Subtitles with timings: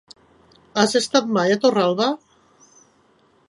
[0.83, 2.11] Has estat mai a Torralba?